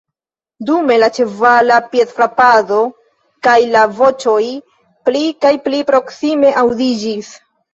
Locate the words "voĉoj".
4.01-4.41